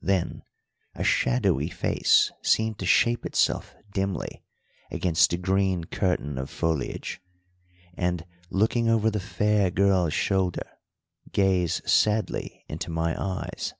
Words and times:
Then 0.00 0.44
a 0.94 1.04
shadowy 1.04 1.68
face 1.68 2.32
seemed 2.40 2.78
to 2.78 2.86
shape 2.86 3.26
itself 3.26 3.74
dimly 3.92 4.42
against 4.90 5.28
the 5.28 5.36
green 5.36 5.84
curtain 5.84 6.38
of 6.38 6.48
foliage, 6.48 7.20
and, 7.92 8.24
looking 8.48 8.88
over 8.88 9.10
the 9.10 9.20
fair 9.20 9.70
girl's 9.70 10.14
shoulder, 10.14 10.70
gaze 11.32 11.82
sadly 11.84 12.64
into 12.66 12.90
my 12.90 13.14
eyes. 13.22 13.74